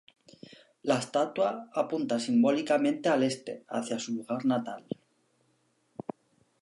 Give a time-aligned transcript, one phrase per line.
[0.81, 4.83] La estatua apunta simbólicamente al este hacia su lugar natal.